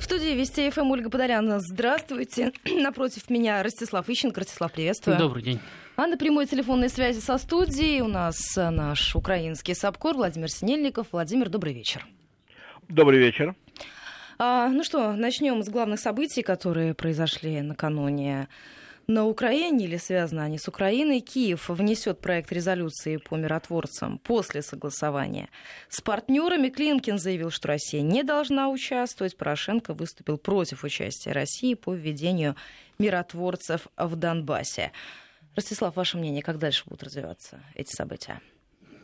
[0.00, 1.60] В студии Вести ФМ Ольга Подоляна.
[1.60, 2.52] Здравствуйте.
[2.64, 4.40] Напротив меня Ростислав Ищенко.
[4.40, 5.18] Ростислав, приветствую.
[5.18, 5.60] Добрый день.
[5.94, 11.08] А на прямой телефонной связи со студией у нас наш украинский САПКОР Владимир Синельников.
[11.12, 12.06] Владимир, добрый вечер.
[12.88, 13.54] Добрый вечер.
[14.38, 18.48] А, ну что, начнем с главных событий, которые произошли накануне
[19.10, 21.20] на Украине или связаны они с Украиной.
[21.20, 25.48] Киев внесет проект резолюции по миротворцам после согласования
[25.88, 26.68] с партнерами.
[26.68, 29.36] Клинкин заявил, что Россия не должна участвовать.
[29.36, 32.54] Порошенко выступил против участия России по введению
[32.98, 34.92] миротворцев в Донбассе.
[35.56, 38.40] Ростислав, ваше мнение, как дальше будут развиваться эти события?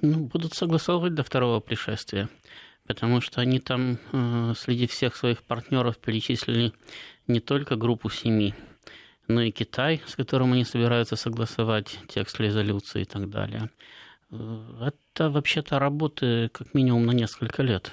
[0.02, 2.28] Ну, будут согласовывать до второго пришествия,
[2.86, 6.72] потому что они там э, среди всех своих партнеров перечислили
[7.26, 8.54] не только группу семи,
[9.28, 13.70] но и Китай, с которым они собираются согласовать текст резолюции и так далее.
[14.30, 17.92] Э, это вообще-то работы как минимум на несколько лет.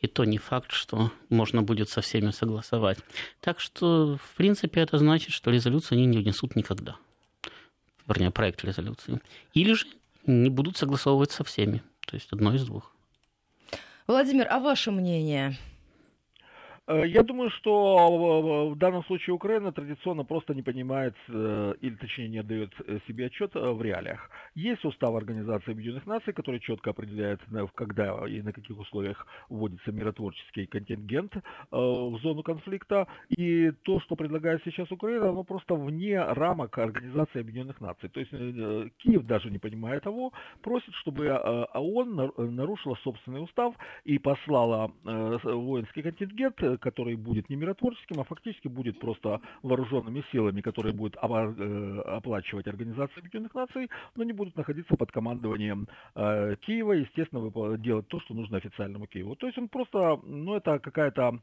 [0.00, 2.98] И то не факт, что можно будет со всеми согласовать.
[3.40, 6.96] Так что, в принципе, это значит, что резолюцию они не внесут никогда.
[8.06, 9.20] Вернее, проект резолюции.
[9.52, 9.86] Или же
[10.26, 11.82] не будут согласовывать со всеми.
[12.06, 12.92] То есть одно из двух.
[14.06, 15.56] Владимир, а ваше мнение?
[16.86, 22.28] Э, я думаю, что в данном случае Украина традиционно просто не понимает, э, или точнее
[22.28, 24.30] не отдает э, себе отчет в реалиях.
[24.54, 27.40] Есть устав Организации Объединенных Наций, который четко определяет,
[27.74, 31.34] когда и на каких условиях вводится миротворческий контингент
[31.70, 33.06] в зону конфликта.
[33.28, 38.08] И то, что предлагает сейчас Украина, оно просто вне рамок Организации Объединенных Наций.
[38.08, 38.30] То есть
[38.98, 46.60] Киев даже не понимая того, просит, чтобы ООН нарушила собственный устав и послала воинский контингент
[46.78, 53.20] который будет не миротворческим, а фактически будет просто вооруженными силами, которые будут э, оплачивать Организация
[53.20, 58.58] Объединенных Наций, но не будут находиться под командованием э, Киева, естественно, делать то, что нужно
[58.58, 59.36] официальному Киеву.
[59.36, 61.40] То есть он просто, ну это какая-то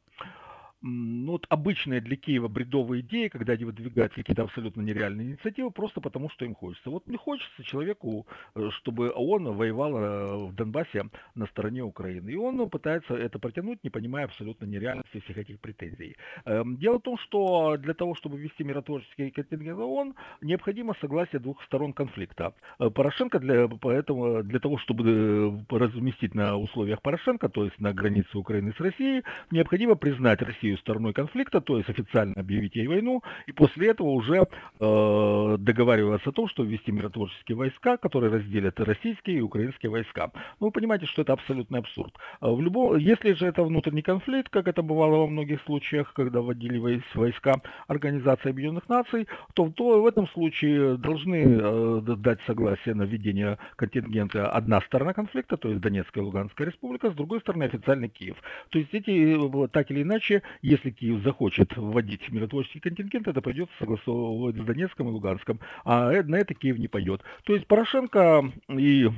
[0.82, 6.02] ну, вот обычные для Киева бредовые идеи, когда они выдвигают какие-то абсолютно нереальные инициативы, просто
[6.02, 6.90] потому что им хочется.
[6.92, 12.30] Вот не хочется человеку, э, чтобы ООН воевала э, в Донбассе на стороне Украины.
[12.30, 16.16] И он пытается это протянуть, не понимая абсолютно нереальности всех этих претензий.
[16.46, 21.64] Эм, дело в том, что для того, чтобы вести миротворческий контингент ООН, необходимо согласие двух
[21.64, 22.54] сторон конфликта.
[22.80, 28.38] Э, Порошенко для, поэтому, для того, чтобы разместить на условиях Порошенко, то есть на границе
[28.38, 33.24] Украины с Россией, необходимо признать Россию Россию стороной конфликта, то есть официально объявить ей войну,
[33.48, 34.48] и после этого уже
[34.80, 40.32] э, договариваться о том, что ввести миротворческие войска, которые разделят российские и украинские войска.
[40.60, 42.14] Ну, вы понимаете, что это абсолютный абсурд.
[42.42, 46.42] Э, в любом, если же это внутренний конфликт, как это бывало во многих случаях, когда
[46.42, 53.04] вводили войска Организации Объединенных Наций, то, то в этом случае должны э, дать согласие на
[53.04, 58.10] введение контингента одна сторона конфликта, то есть Донецкая и Луганская республика, с другой стороны официальный
[58.10, 58.36] Киев.
[58.70, 59.38] То есть эти
[59.72, 65.12] так или иначе если Киев захочет вводить миротворческий контингент, это придется согласовывать с Донецком и
[65.12, 67.22] Луганском, а на это Киев не пойдет.
[67.44, 69.10] То есть Порошенко и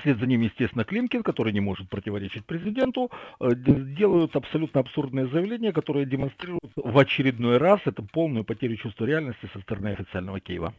[0.00, 5.72] Вслед за ним, естественно, Климкин, который не может противоречить президенту, э, делают абсолютно абсурдные заявления,
[5.72, 10.72] которые демонстрируют в очередной раз эту полную потерю чувства реальности со стороны официального Киева.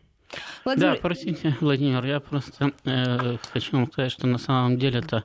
[0.63, 0.93] Владимир...
[0.93, 5.23] Да, простите, Владимир, я просто э, хочу вам сказать, что на самом деле это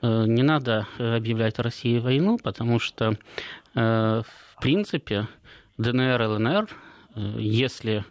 [0.00, 5.26] э, не надо объявлять России войну, потому что Э, в принципе,
[5.78, 6.68] ДНР, ЛНР,
[7.16, 8.04] э, если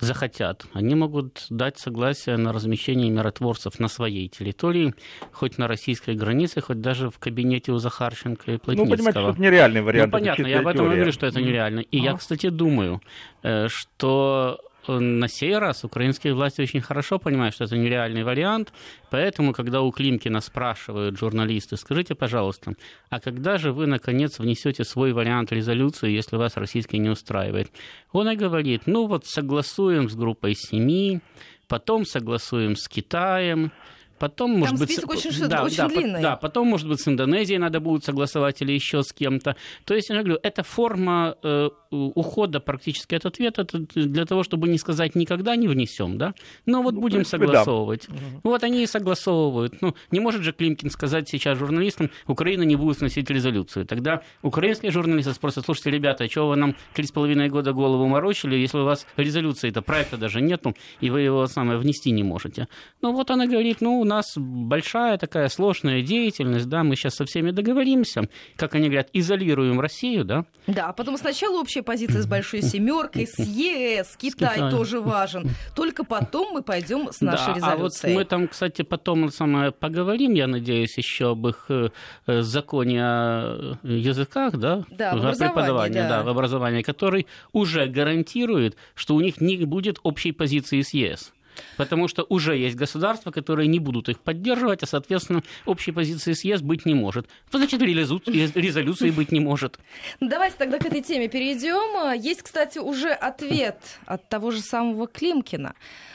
[0.00, 4.94] захотят, они могут дать согласие на размещение миротворцев на своей территории,
[5.32, 8.84] хоть на российской границе, хоть даже в кабинете у Захарченко и Плотницкого.
[8.84, 10.12] Ну, понимаете, что это нереальный вариант.
[10.12, 11.80] Ну, понятно, я об этом говорю, что это нереально.
[11.80, 12.02] И а.
[12.02, 13.02] я, кстати, думаю,
[13.42, 18.72] э, что на сей раз украинские власти очень хорошо понимают, что это нереальный вариант,
[19.10, 22.74] поэтому, когда у Климкина спрашивают журналисты, скажите, пожалуйста,
[23.10, 27.70] а когда же вы, наконец, внесете свой вариант резолюции, если вас российский не устраивает?
[28.12, 31.20] Он и говорит, ну вот согласуем с группой семи,
[31.66, 33.72] потом согласуем с Китаем,
[34.18, 36.22] Потом, Там может список быть, очень, да, очень да, длинный.
[36.22, 39.56] Да, потом, может быть, с Индонезией надо будет согласовать или еще с кем-то.
[39.84, 44.78] То есть, я говорю, это форма э, ухода практически от ответа для того, чтобы не
[44.78, 46.34] сказать никогда не внесем, да?
[46.66, 48.06] Но вот ну, будем принципе, согласовывать.
[48.08, 48.14] Да.
[48.42, 49.80] Вот они и согласовывают.
[49.80, 53.86] Ну, не может же Климкин сказать сейчас журналистам, Украина не будет вносить резолюцию.
[53.86, 58.06] Тогда украинские журналисты спросят, слушайте, ребята, а чего вы нам три с половиной года голову
[58.06, 62.22] морочили, если у вас резолюции, это проекта даже нету, и вы его самое внести не
[62.22, 62.68] можете.
[63.02, 67.50] Ну вот она говорит, ну, нас большая такая сложная деятельность, да, мы сейчас со всеми
[67.50, 70.44] договоримся, как они говорят, изолируем Россию, да.
[70.66, 75.50] Да, а потом сначала общая позиция с Большой Семеркой, с ЕС, Китай тоже важен.
[75.76, 78.12] Только потом мы пойдем с нашей да, резолюцией.
[78.12, 81.90] А вот мы там, кстати, потом самое поговорим, я надеюсь, еще об их э,
[82.26, 86.08] законе о языках, да, да в преподавании, да.
[86.08, 91.32] да, в образовании, который уже гарантирует, что у них не будет общей позиции с ЕС.
[91.76, 96.62] Потому что уже есть государства, которые не будут их поддерживать, а, соответственно, общей позиции съезд
[96.62, 97.28] быть не может.
[97.50, 99.78] Значит, резолюции быть не может.
[100.20, 102.12] Давайте тогда к этой теме перейдем.
[102.20, 105.74] Есть, кстати, уже ответ от того же самого Климкина.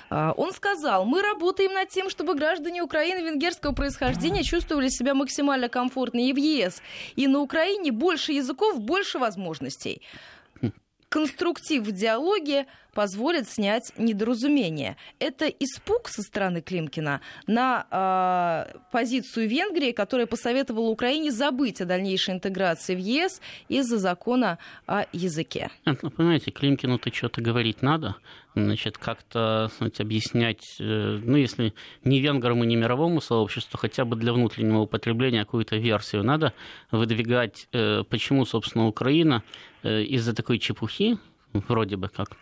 [0.09, 5.69] А, он сказал, мы работаем над тем, чтобы граждане Украины венгерского происхождения чувствовали себя максимально
[5.69, 6.81] комфортно и в ЕС.
[7.15, 10.01] И на Украине больше языков, больше возможностей
[11.13, 12.65] конструктив в диалоге
[12.95, 14.97] позволит снять недоразумение.
[15.19, 17.85] Это испуг со стороны Климкина на
[18.73, 24.57] э, позицию Венгрии, которая посоветовала Украине забыть о дальнейшей интеграции в ЕС из-за закона
[24.87, 25.69] о языке.
[25.85, 28.15] Ну, понимаете, Климкину-то что-то говорить надо,
[28.55, 31.73] значит, как-то знаете, объяснять, э, ну, если
[32.03, 36.53] не венграм и не мировому сообществу, хотя бы для внутреннего употребления какую-то версию надо
[36.91, 39.43] выдвигать, э, почему, собственно, Украина
[39.83, 41.17] Э, из-за такой чепухи,
[41.53, 42.37] вроде бы как,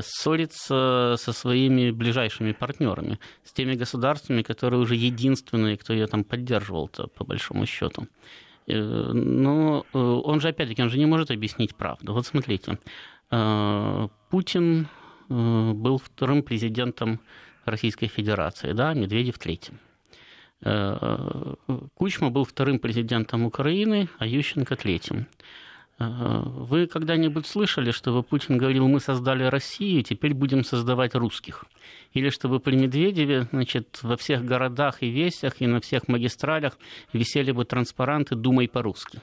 [0.00, 7.06] ссорится со своими ближайшими партнерами, с теми государствами, которые уже единственные, кто ее там поддерживал-то,
[7.06, 8.08] по большому счету.
[8.66, 12.12] Но он же, опять-таки, он же не может объяснить правду.
[12.12, 12.78] Вот смотрите,
[14.30, 14.88] Путин
[15.28, 17.20] был вторым президентом
[17.64, 19.78] Российской Федерации, да, Медведев третьим.
[21.94, 25.26] Кучма был вторым президентом Украины, а Ющенко третьим.
[25.98, 31.64] Вы когда-нибудь слышали, чтобы Путин говорил, мы создали Россию, теперь будем создавать русских?
[32.12, 36.78] Или чтобы при Медведеве значит, во всех городах и весях и на всех магистралях
[37.12, 39.20] висели бы транспаранты «Думай по-русски».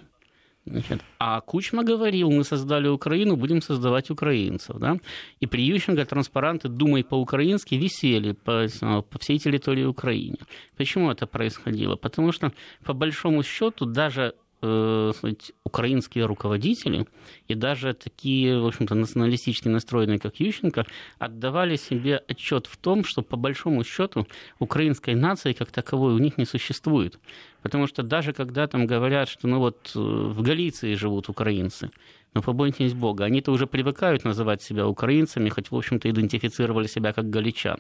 [0.66, 4.78] Значит, а Кучма говорил, мы создали Украину, будем создавать украинцев.
[4.78, 4.98] Да?
[5.40, 10.38] И при Ющенко транспаранты «Думай по-украински» висели по, по всей территории Украины.
[10.76, 11.96] Почему это происходило?
[11.96, 12.52] Потому что,
[12.84, 17.06] по большому счету, даже сказать, украинские руководители
[17.48, 20.86] и даже такие, в общем-то, националистически настроенные, как Ющенко,
[21.20, 24.28] отдавали себе отчет в том, что по большому счету
[24.60, 27.20] украинской нации как таковой у них не существует.
[27.62, 31.90] Потому что даже когда там говорят, что ну вот э, в Галиции живут украинцы,
[32.36, 37.30] но побойтесь Бога, они-то уже привыкают называть себя украинцами, хоть, в общем-то, идентифицировали себя как
[37.30, 37.80] галичан.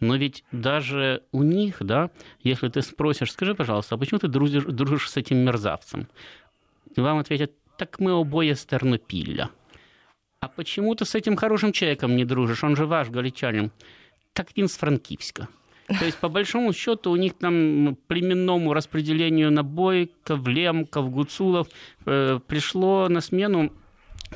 [0.00, 2.10] Но ведь даже у них, да,
[2.42, 6.08] если ты спросишь, скажи, пожалуйста, а почему ты дружишь, дружишь с этим мерзавцем?
[6.96, 9.50] Вам ответят, так мы обои с Тернопилля.
[10.40, 12.64] А почему ты с этим хорошим человеком не дружишь?
[12.64, 13.70] Он же ваш галичанин.
[14.32, 15.46] Так він с Франківська.
[15.86, 21.68] То есть, по большому счету, у них там племенному распределению набойков, лемков, гуцулов
[22.06, 23.70] э, пришло на смену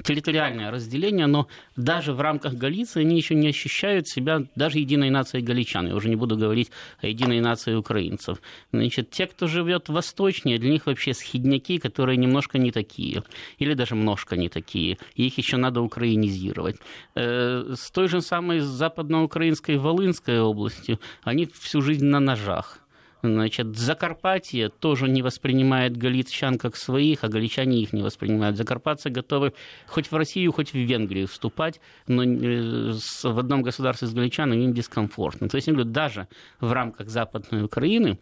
[0.02, 5.44] территориальное разделение, но даже в рамках Галиции они еще не ощущают себя даже единой нацией
[5.44, 5.88] галичан.
[5.88, 6.70] Я уже не буду говорить
[7.00, 8.40] о единой нации украинцев.
[8.72, 13.22] Значит, те, кто живет восточнее, для них вообще схидняки, которые немножко не такие,
[13.58, 16.76] или даже немножко не такие, их еще надо украинизировать.
[17.14, 22.80] Э, с той же самой западноукраинской Волынской областью они всю жизнь на ножах
[23.22, 28.56] Значит, Закарпатье тоже не воспринимает галичан как своих, а галичане их не воспринимают.
[28.56, 29.52] Закарпатцы готовы
[29.86, 32.92] хоть в Россию, хоть в Венгрию вступать, но э,
[33.22, 35.48] в одном государстве с галичанами им дискомфортно.
[35.48, 36.28] То есть, даже
[36.60, 38.18] в рамках Западной Украины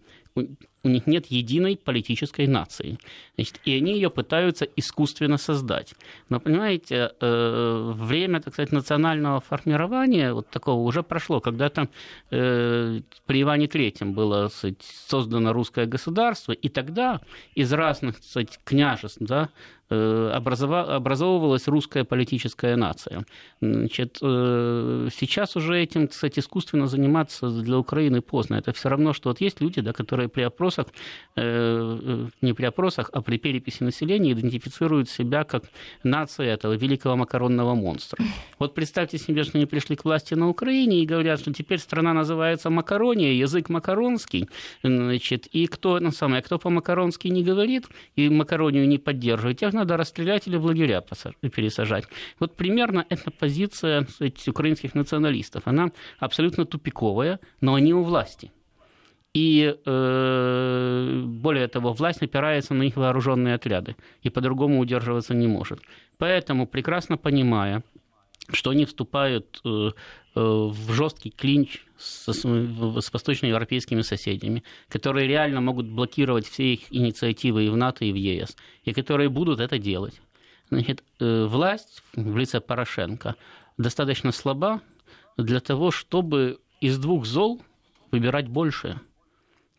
[0.85, 2.99] у них нет единой политической нации.
[3.37, 5.95] Значит, и они ее пытаются искусственно создать.
[6.29, 11.41] Но, понимаете, э, время, так сказать, национального формирования вот такого уже прошло.
[11.41, 11.88] Когда-то
[12.31, 17.21] э, при Иване Третьем было сказать, создано русское государство, и тогда
[17.55, 19.49] из разных сказать, княжеств да,
[19.88, 23.25] э, образовывалась русская политическая нация.
[23.61, 28.57] Значит, сейчас уже этим, кстати, искусственно заниматься для Украины поздно.
[28.57, 30.87] Это все равно, что вот есть люди, да, которые при опросе опросах,
[31.37, 35.64] э, не при опросах, а при переписи населения идентифицируют себя как
[36.02, 38.25] нация этого великого макаронного монстра.
[38.59, 42.14] Вот представьте себе, что они пришли к власти на Украине и говорят, что теперь страна
[42.14, 44.49] называется Макарония, язык макаронский,
[44.83, 49.97] значит, и кто, ну, самое, кто по-макаронски не говорит и макаронию не поддерживает, тех надо
[49.97, 51.02] расстрелять или в лагеря
[51.40, 52.04] пересажать.
[52.40, 55.62] Вот примерно эта позиция кстати, украинских националистов.
[55.66, 58.50] Она абсолютно тупиковая, но они у власти.
[59.35, 65.81] И э, более того, власть опирается на их вооруженные отряды и по-другому удерживаться не может.
[66.19, 67.83] Поэтому, прекрасно понимая,
[68.49, 69.91] что они вступают э,
[70.35, 77.64] э, в жесткий клинч с, с восточноевропейскими соседями, которые реально могут блокировать все их инициативы
[77.64, 80.21] и в НАТО, и в ЕС, и которые будут это делать.
[80.71, 83.35] Значит, э, власть в лице Порошенко
[83.79, 84.81] достаточно слаба
[85.37, 87.62] для того, чтобы из двух зол
[88.12, 89.00] выбирать большее.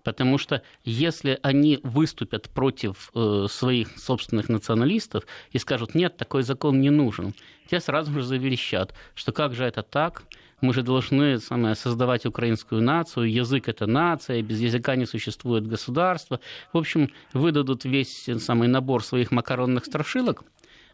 [0.05, 6.79] Потому что если они выступят против э, своих собственных националистов и скажут, нет, такой закон
[6.79, 7.33] не нужен,
[7.69, 10.21] те сразу же заверещат, что как же это так,
[10.61, 16.39] мы же должны самое, создавать украинскую нацию, язык это нация, без языка не существует государство.
[16.71, 20.43] В общем, выдадут весь самый набор своих макаронных страшилок,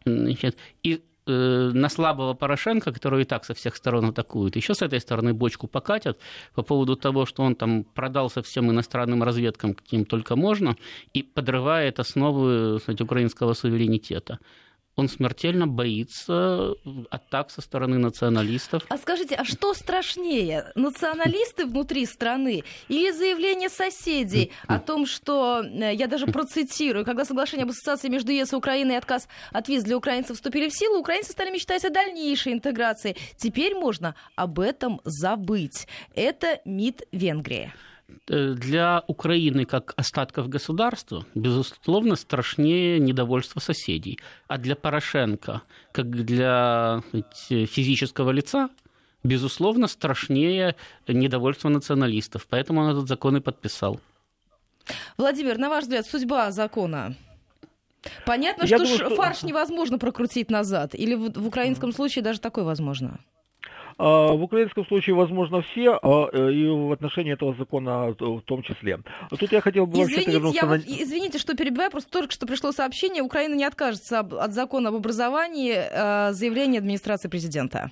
[0.06, 4.82] значит, и Э, на слабого Порошенко, которого и так со всех сторон атакуют, еще с
[4.82, 6.20] этой стороны бочку покатят
[6.56, 10.76] по поводу того, что он там продался всем иностранным разведкам, каким только можно,
[11.14, 14.40] и подрывает основы кстати, украинского суверенитета
[14.96, 16.74] он смертельно боится
[17.10, 18.84] атак со стороны националистов.
[18.90, 25.94] А скажите, а что страшнее, националисты внутри страны или заявление соседей о том, что, э,
[25.94, 29.84] я даже процитирую, когда соглашение об ассоциации между ЕС и Украиной и отказ от виз
[29.84, 33.16] для украинцев вступили в силу, украинцы стали мечтать о дальнейшей интеграции.
[33.38, 35.88] Теперь можно об этом забыть.
[36.16, 37.72] Это МИД Венгрии.
[38.28, 44.20] Э, для Украины как остатков государства, безусловно, страшнее недовольство соседей.
[44.48, 47.04] А для Порошенко, как для
[47.50, 48.70] физического лица,
[49.24, 50.76] безусловно, страшнее
[51.08, 52.48] недовольство националистов.
[52.50, 54.00] Поэтому он этот закон и подписал.
[55.18, 57.16] Владимир, на ваш взгляд, судьба закона
[58.26, 60.96] Понятно, Я что, думаю, что фарш невозможно прокрутить назад.
[60.96, 63.20] Или в, в украинском случае даже такое возможно?
[64.04, 68.64] А, в украинском случае, возможно, все, а, э, и в отношении этого закона в том
[68.64, 69.00] числе.
[69.30, 70.78] Тут я хотел бы извините, вообще я, на...
[70.78, 75.76] Извините, что перебиваю, просто только что пришло сообщение, Украина не откажется от закона об образовании,
[75.76, 77.92] а, заявление администрации президента.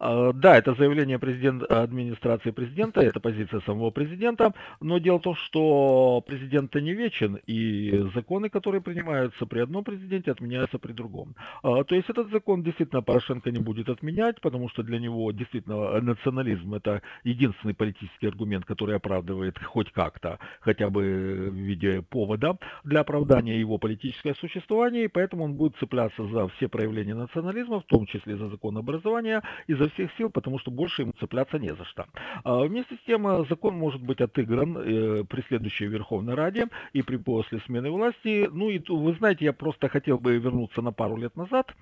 [0.00, 5.34] А, да, это заявление президент, администрации президента, это позиция самого президента, но дело в том,
[5.34, 11.34] что президент не вечен, и законы, которые принимаются при одном президенте, отменяются при другом.
[11.62, 16.00] А, то есть этот закон действительно Порошенко не будет отменять, потому что для него действительно
[16.00, 23.00] национализм это единственный политический аргумент, который оправдывает хоть как-то, хотя бы в виде повода для
[23.00, 28.06] оправдания его политическое существование, и поэтому он будет цепляться за все проявления национализма, в том
[28.06, 31.84] числе за закон образования и за всех сил, потому что больше ему цепляться не за
[31.84, 32.06] что.
[32.44, 37.02] А вместе с тем э, закон может быть отыгран э, при следующей Верховной Раде и
[37.02, 38.48] при после смены власти.
[38.52, 41.74] Ну и вы знаете, я просто хотел бы вернуться на пару лет назад.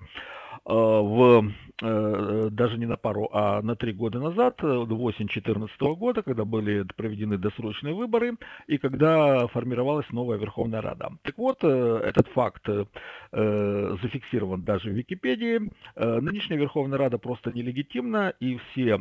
[0.69, 5.27] Э, в, э, даже не на пару, а на три года назад, э, в осень
[5.27, 11.09] 2014 года, когда были проведены досрочные выборы и когда формировалась новая Верховная Рада.
[11.23, 12.67] Так вот, этот факт
[13.31, 15.71] зафиксирован даже в Википедии.
[15.95, 18.99] Нынешняя Верховная Рада просто нелегитимна, и все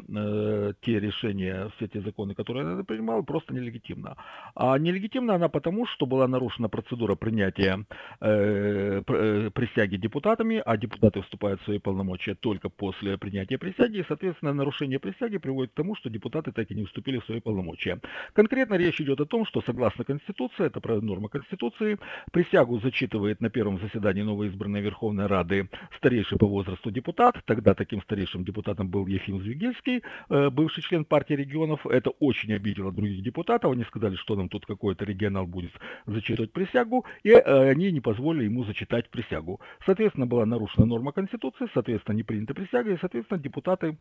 [0.83, 4.17] те решения, все те законы, которые она принимала, просто нелегитимна.
[4.55, 7.85] А нелегитимна она потому, что была нарушена процедура принятия
[8.21, 14.99] присяги депутатами, а депутаты вступают в свои полномочия только после принятия присяги, и, соответственно, нарушение
[14.99, 18.01] присяги приводит к тому, что депутаты так и не вступили в свои полномочия.
[18.33, 21.99] Конкретно речь идет о том, что согласно Конституции, это норма Конституции,
[22.33, 28.45] присягу зачитывает на первом заседании новоизбранной Верховной Рады старейший по возрасту депутат, тогда таким старейшим
[28.45, 33.85] депутатом был Ефим Звегельский, э, бывший член партии регионов, это очень обидело других депутатов, они
[33.85, 35.73] сказали, что нам тут какой-то регионал будет
[36.07, 39.61] зачитывать присягу, и э, они не позволили ему зачитать присягу.
[39.85, 43.97] Соответственно, была нарушена норма Конституции, Конституции, соответственно, не принята присяга, и, соответственно, депутаты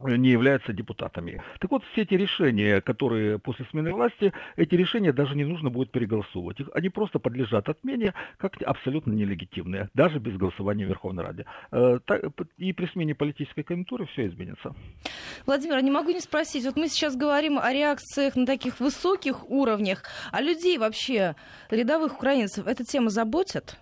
[0.00, 1.42] не являются депутатами.
[1.60, 5.92] Так вот, все эти решения, которые после смены власти, эти решения даже не нужно будет
[5.92, 6.56] переголосовывать.
[6.74, 11.44] Они просто подлежат отмене, как абсолютно нелегитимные, даже без голосования в Верховной Раде.
[11.70, 11.98] Э,
[12.56, 14.74] и при смене политической конъюнктуры все изменится.
[15.46, 20.02] Владимир, не могу не спросить, вот мы сейчас говорим о реакциях на таких высоких уровнях,
[20.32, 21.36] а людей вообще,
[21.70, 23.76] рядовых украинцев, эта тема заботит?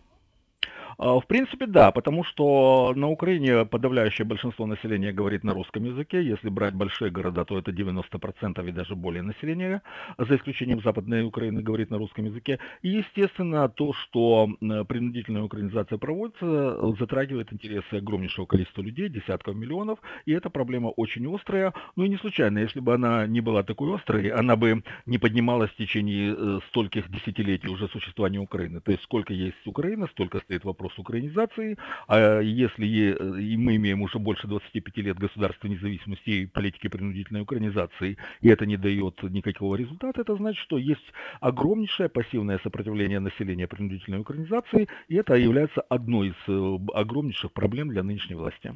[1.02, 6.22] А, в принципе, да, потому что на Украине подавляющее большинство населения говорит на русском языке.
[6.22, 9.80] Если брать большие города, то это 90% и даже более населения,
[10.18, 12.58] за исключением Западной Украины, говорит на русском языке.
[12.82, 20.32] И, естественно, то, что принудительная украинизация проводится, затрагивает интересы огромнейшего количества людей, десятков миллионов, и
[20.32, 21.72] эта проблема очень острая.
[21.96, 25.70] Ну и не случайно, если бы она не была такой острой, она бы не поднималась
[25.70, 28.82] в течение э, стольких десятилетий уже существования Украины.
[28.82, 31.76] То есть сколько есть Украина, столько стоит вопрос вопрос украинизации,
[32.08, 38.16] а если и мы имеем уже больше 25 лет государственной независимости и политики принудительной украинизации,
[38.40, 44.20] и это не дает никакого результата, это значит, что есть огромнейшее пассивное сопротивление населения принудительной
[44.20, 48.74] украинизации, и это является одной из э, огромнейших проблем для нынешней власти.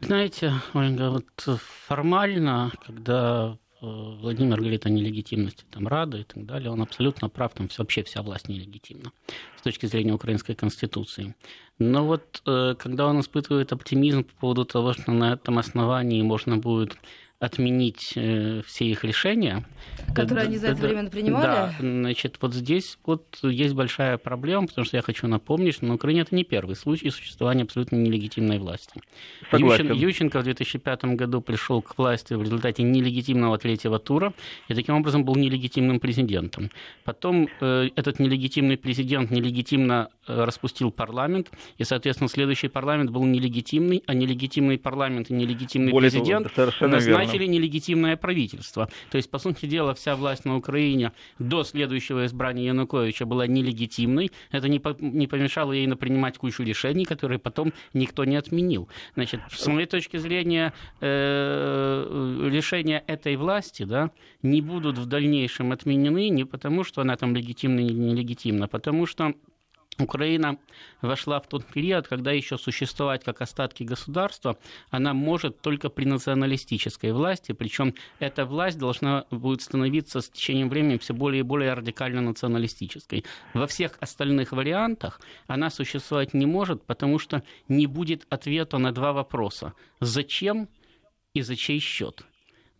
[0.00, 6.82] Знаете, Ольга, вот формально, когда Владимир говорит о нелегитимности там, Рады и так далее, он
[6.82, 9.12] абсолютно прав, там вообще вся власть нелегитимна
[9.58, 11.34] с точки зрения украинской конституции.
[11.78, 16.58] Но вот э, когда он испытывает оптимизм по поводу того, что на этом основании можно
[16.58, 16.96] будет
[17.40, 19.64] отменить э, все их решения.
[20.14, 21.44] Которые они за это время принимали?
[21.44, 25.94] Да, значит, вот здесь вот есть большая проблема, потому что я хочу напомнить, что на
[25.94, 29.00] Украине это не первый случай существования абсолютно нелегитимной власти.
[29.50, 29.90] Согласен.
[29.90, 34.34] Ющенко в 2005 году пришел к власти в результате нелегитимного третьего тура
[34.68, 36.70] и таким образом был нелегитимным президентом.
[37.04, 44.02] Потом э, этот нелегитимный президент нелегитимно э, распустил парламент, и, соответственно, следующий парламент был нелегитимный,
[44.06, 48.88] а нелегитимный парламент и нелегитимный Более президент того, назначили назначили нелегитимное правительство.
[49.10, 54.30] То есть, по сути дела, вся власть на Украине до следующего избрания Януковича была нелегитимной.
[54.50, 58.88] Это не, по, не помешало ей принимать кучу решений, которые потом никто не отменил.
[59.14, 64.10] Значит, с моей точки зрения, э, решения этой власти да,
[64.42, 69.06] не будут в дальнейшем отменены не потому, что она там легитимна или нелегитимна, а потому
[69.06, 69.34] что
[69.98, 70.58] Украина
[71.02, 74.58] вошла в тот период, когда еще существовать как остатки государства,
[74.90, 80.98] она может только при националистической власти, причем эта власть должна будет становиться с течением времени
[80.98, 83.24] все более и более радикально националистической.
[83.54, 89.12] Во всех остальных вариантах она существовать не может, потому что не будет ответа на два
[89.12, 89.74] вопроса.
[90.00, 90.68] Зачем
[91.34, 92.24] и за чей счет?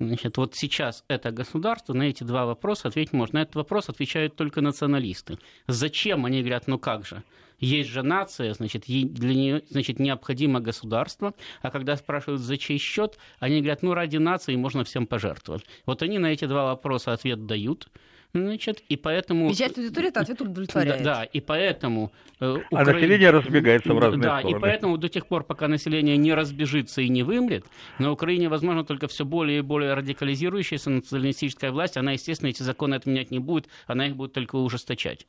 [0.00, 3.40] Значит, вот сейчас это государство, на эти два вопроса ответить можно.
[3.40, 5.36] На этот вопрос отвечают только националисты.
[5.68, 6.24] Зачем?
[6.24, 7.22] Они говорят, ну как же?
[7.58, 13.18] Есть же нация, значит, для нее значит, необходимо государство, а когда спрашивают, за чей счет,
[13.38, 15.66] они говорят, ну ради нации можно всем пожертвовать.
[15.84, 17.88] Вот они на эти два вопроса ответ дают,
[18.32, 19.50] Значит, и поэтому...
[19.50, 21.02] И часть аудитории этот ответ удовлетворяет.
[21.02, 22.12] Да, да и поэтому...
[22.38, 22.82] Э, Укра...
[22.82, 24.52] А население разбегается в разные да, стороны.
[24.52, 27.64] Да, и поэтому до тех пор, пока население не разбежится и не вымрет,
[27.98, 32.94] на Украине, возможно, только все более и более радикализирующаяся националистическая власть, она, естественно, эти законы
[32.94, 35.26] отменять не будет, она их будет только ужесточать.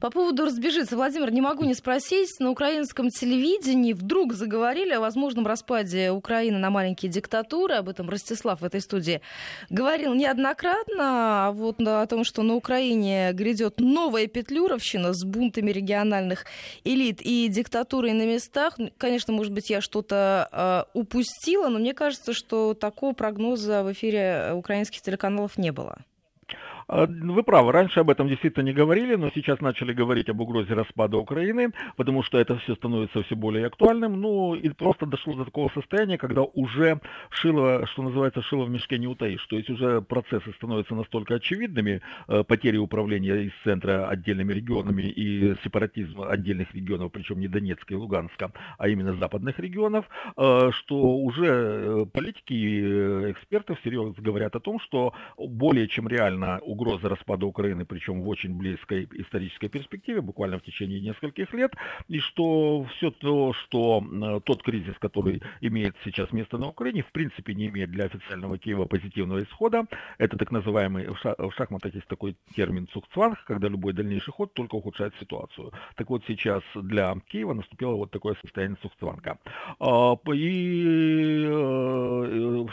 [0.00, 2.40] По поводу разбежиться, Владимир, не могу не спросить.
[2.40, 7.74] На украинском телевидении вдруг заговорили о возможном распаде Украины на маленькие диктатуры.
[7.74, 9.20] Об этом Ростислав в этой студии
[9.68, 11.48] говорил неоднократно.
[11.48, 16.46] А вот о том, что на Украине грядет новая петлюровщина с бунтами региональных
[16.84, 18.78] элит и диктатурой на местах.
[18.96, 20.48] Конечно, может быть, я что-то
[20.94, 25.98] э, упустила, но мне кажется, что такого прогноза в эфире украинских телеканалов не было.
[26.92, 30.74] А, вы правы, раньше об этом действительно не говорили, но сейчас начали говорить об угрозе
[30.74, 34.20] распада Украины, потому что это все становится все более актуальным.
[34.20, 37.00] Ну и просто дошло до такого состояния, когда уже
[37.30, 39.46] шило, что называется, шило в мешке не утаишь.
[39.46, 45.54] То есть уже процессы становятся настолько очевидными, э, потери управления из центра отдельными регионами и
[45.62, 51.46] сепаратизм отдельных регионов, причем не Донецка и Луганска, а именно западных регионов, э, что уже
[51.46, 57.46] э, политики и эксперты всерьез говорят о том, что более чем реально угроза угроза распада
[57.46, 61.72] Украины, причем в очень близкой исторической перспективе, буквально в течение нескольких лет,
[62.08, 67.12] и что все то, что э, тот кризис, который имеет сейчас место на Украине, в
[67.12, 69.84] принципе не имеет для официального Киева позитивного исхода.
[70.18, 75.14] Это так называемый, в шахматах есть такой термин цухцванг, когда любой дальнейший ход только ухудшает
[75.20, 75.72] ситуацию.
[75.96, 79.38] Так вот сейчас для Киева наступило вот такое состояние цухцванга.
[79.78, 82.66] А, и, э,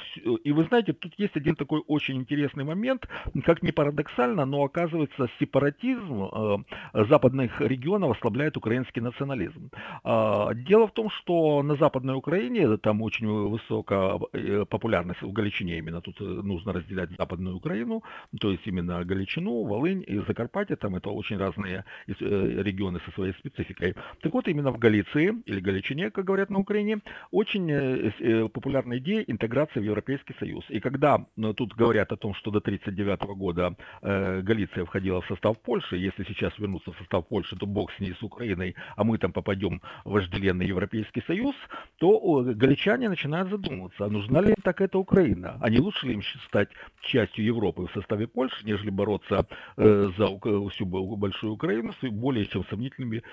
[0.44, 3.08] и вы знаете, тут есть один такой очень интересный момент,
[3.46, 9.70] как не парадокс парадоксально, но оказывается сепаратизм э, западных регионов ослабляет украинский национализм.
[10.04, 15.80] А, дело в том, что на Западной Украине там очень высокая э, популярность в Галичине
[15.80, 18.04] именно, тут э, нужно разделять Западную Украину,
[18.40, 23.96] то есть именно Галичину, Волынь и Закарпатье, там это очень разные регионы со своей спецификой.
[24.22, 27.00] Так вот, именно в Галиции, или Галичине, как говорят на Украине,
[27.32, 30.66] очень популярна идея интеграции в Европейский Союз.
[30.70, 35.60] И когда тут говорят о том, что до 1939 года Э, Галиция входила в состав
[35.60, 39.18] Польши, если сейчас вернуться в состав Польши, то бог с ней, с Украиной, а мы
[39.18, 41.56] там попадем в вожделенный Европейский Союз,
[41.98, 45.58] то галичане начинают задумываться, а нужна ли им так эта Украина?
[45.62, 46.70] А не лучше ли им стать
[47.02, 49.46] частью Европы в составе Польши, нежели бороться
[49.78, 50.28] э, за
[50.70, 53.24] всю большую Украину с более чем сомнительными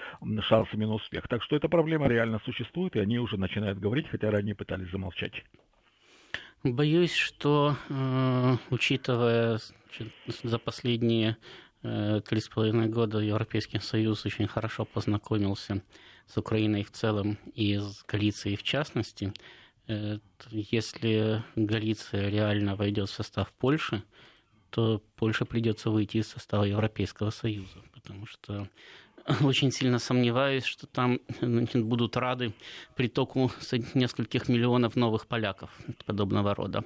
[0.41, 1.29] шансами на успех?
[1.29, 5.45] Так что эта проблема реально существует, и они уже начинают говорить, хотя ранее пытались замолчать.
[6.65, 9.61] Боюсь, что, э, учитывая
[10.43, 11.37] за последние
[11.83, 15.83] э, три с половиной года Европейский Союз очень хорошо познакомился
[16.27, 19.35] с Украиной в целом и с Галицией в частности,
[19.89, 24.03] э, если Галиция реально войдет в состав Польши,
[24.71, 28.71] то Польше придется выйти из состава Европейского Союза, потому что
[29.43, 32.53] очень сильно сомневаюсь, что там значит, будут рады
[32.97, 33.51] притоку
[33.95, 35.71] нескольких миллионов новых поляков
[36.07, 36.85] подобного рода.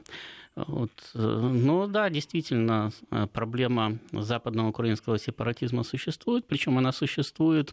[0.57, 0.91] Вот.
[1.15, 2.91] Но да, действительно,
[3.33, 7.73] проблема западного украинского сепаратизма существует, причем она существует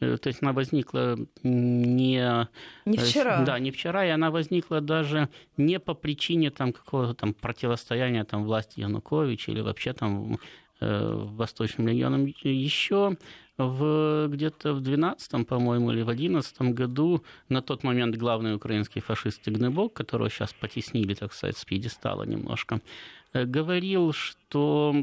[0.00, 2.48] Э, то есть она возникла не,
[2.84, 3.42] не вчера.
[3.42, 8.44] Да, не вчера, и она возникла даже не по причине там, какого-то там противостояния там,
[8.44, 10.38] власти Януковича или вообще там
[10.80, 12.26] э, Восточным регионам.
[12.42, 13.16] Еще
[13.58, 19.42] в, где-то в 12 по-моему, или в 11 году на тот момент главный украинский фашист
[19.42, 22.80] Тигнебок, которого сейчас потеснили, так сказать, с пьедестала немножко,
[23.34, 24.94] Э, говорил, что,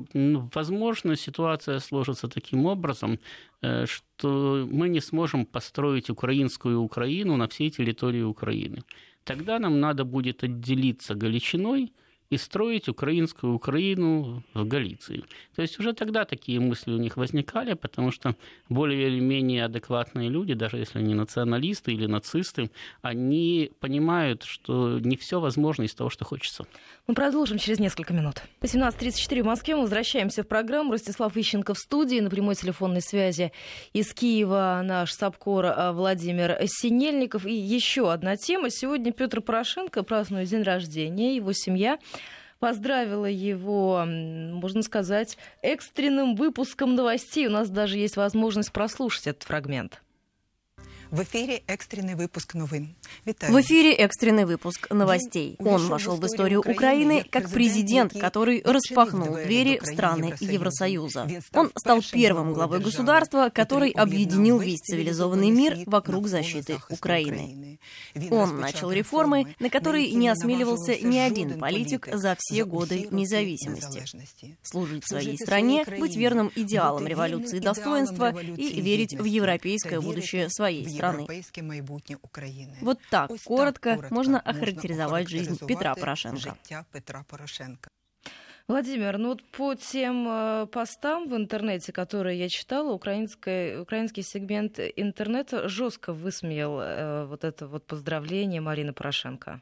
[0.53, 3.19] возможно, ситуация сложится таким образом,
[3.61, 8.83] э, что мы не сможем построить украинскую Украину на всей территории Украины.
[9.23, 11.91] Тогда нам надо будет отделиться Галичиной–
[12.29, 15.23] и строить украинскую Украину в Галиции.
[15.55, 18.35] То есть уже тогда такие мысли у них возникали, потому что
[18.69, 25.17] более или менее адекватные люди, даже если они националисты или нацисты, они понимают, что не
[25.17, 26.65] все возможно из того, что хочется.
[27.07, 28.41] Мы продолжим через несколько минут.
[28.61, 29.75] 18.34 в Москве.
[29.75, 30.91] Мы возвращаемся в программу.
[30.91, 33.51] Ростислав Ищенко в студии на прямой телефонной связи
[33.93, 37.45] из Киева наш САПКОР а, Владимир Синельников.
[37.45, 38.71] И еще одна тема.
[38.71, 41.35] Сегодня Петр Порошенко празднует день рождения.
[41.35, 41.99] Его семья
[42.59, 47.47] поздравила его, можно сказать, экстренным выпуском новостей.
[47.47, 50.01] У нас даже есть возможность прослушать этот фрагмент.
[51.15, 52.93] В эфире экстренный выпуск новин.
[53.23, 53.53] Витаю.
[53.53, 55.55] В эфире экстренный выпуск новостей.
[55.59, 61.29] Он вошел в историю Украины как президент, который распахнул двери в страны Евросоюза.
[61.53, 67.79] Он стал первым главой государства, который объединил весь цивилизованный мир вокруг защиты Украины.
[68.29, 74.03] Он начал реформы, на которые не осмеливался ни один политик за все годы независимости.
[74.63, 81.04] Служить своей стране, быть верным идеалам революции достоинства и верить в европейское будущее своей страны
[81.13, 81.27] страны.
[82.81, 86.57] Вот так коротко можно охарактеризовать жизнь Петра Порошенко.
[88.67, 94.79] Владимир, ну вот по тем э, постам в интернете, которые я читала, украинский, украинский сегмент
[94.79, 99.61] интернета жестко высмеял э, вот это вот поздравление Марины Порошенко.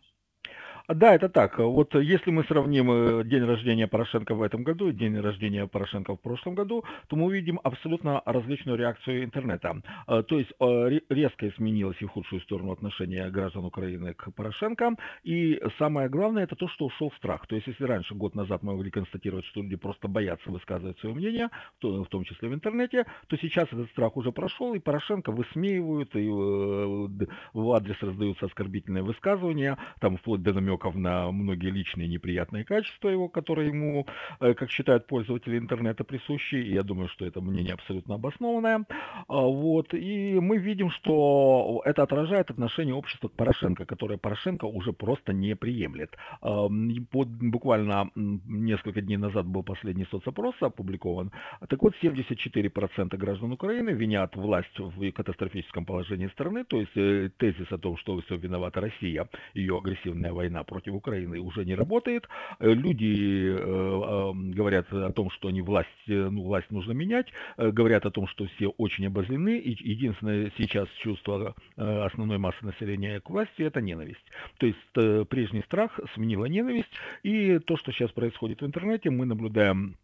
[0.89, 1.59] Да, это так.
[1.59, 6.17] Вот если мы сравним э, день рождения Порошенко в этом году и день рождения Порошенко
[6.17, 9.81] в прошлом году, то мы увидим абсолютно различную реакцию интернета.
[10.07, 14.97] Э, то есть э, резко изменилось и в худшую сторону отношение граждан Украины к Порошенко.
[15.23, 17.47] И самое главное, это то, что ушел страх.
[17.47, 21.15] То есть если раньше, год назад, мы могли констатировать, что люди просто боятся высказывать свое
[21.15, 21.49] мнение,
[21.81, 26.27] в том числе в интернете, то сейчас этот страх уже прошел, и Порошенко высмеивают, и
[26.27, 33.09] в адрес раздаются оскорбительные высказывания, там вплоть до намеков намеков на многие личные неприятные качества
[33.09, 34.05] его, которые ему,
[34.39, 36.55] э, как считают пользователи интернета, присущи.
[36.55, 38.85] И я думаю, что это мнение абсолютно обоснованное.
[39.27, 39.93] А, вот.
[39.93, 45.55] И мы видим, что это отражает отношение общества к Порошенко, которое Порошенко уже просто не
[45.55, 46.15] приемлет.
[46.41, 51.31] А, буквально несколько дней назад был последний соцопрос опубликован.
[51.69, 57.71] Так вот, 74% граждан Украины винят власть в катастрофическом положении страны, то есть э, тезис
[57.71, 62.27] о том, что все виновата Россия, ее агрессивная война против Украины уже не работает.
[62.59, 68.05] Э, люди э, говорят о том, что они власть, э, ну, власть нужно менять, говорят
[68.05, 73.53] о том, что все очень обозлены, и единственное сейчас чувство основной массы населения к власти–
[73.61, 74.25] это ненависть.
[74.57, 76.89] То есть прежний страх сменила ненависть,
[77.23, 79.97] и то, что сейчас происходит в интернете, мы наблюдаем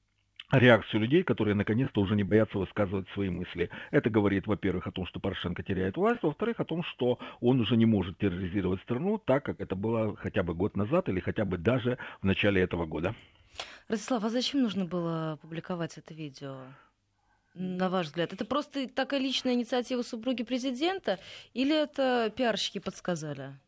[0.52, 3.70] реакцию людей, которые наконец-то уже не боятся высказывать свои мысли.
[3.92, 7.78] Это говорит, во-первых, о том, что Порошенко теряет власть, во-вторых, о том, что он уже
[7.78, 11.58] не может терроризировать страну так, как это было хотя бы год назад или хотя бы
[11.58, 13.16] даже в начале этого года.
[13.88, 16.58] Ростислав, а зачем нужно было публиковать это видео?
[17.56, 21.20] На ваш взгляд, это просто такая личная инициатива супруги президента
[21.54, 23.60] или это пиарщики подсказали?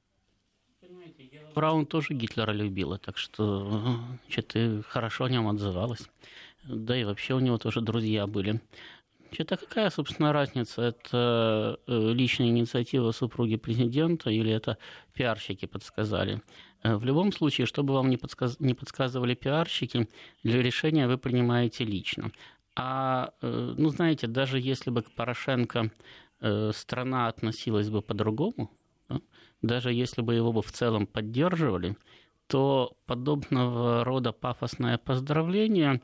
[1.54, 6.08] Браун тоже Гитлера любила, так что что-то хорошо о нем отзывалась.
[6.64, 8.62] Да и вообще у него тоже друзья были.
[9.32, 10.82] Что-то какая, собственно, разница?
[10.82, 14.78] Это э, личная инициатива супруги президента или это
[15.14, 16.42] пиарщики подсказали?
[16.84, 18.60] Э, в любом случае, чтобы вам не, подсказ...
[18.60, 20.10] не подсказывали пиарщики,
[20.44, 22.32] для решения вы принимаете лично.
[22.76, 25.92] А, э, ну, знаете, даже если бы к Порошенко
[26.74, 28.72] страна относилась бы по-другому,
[29.62, 31.96] даже если бы его бы в целом поддерживали,
[32.48, 36.02] то подобного рода пафосное поздравление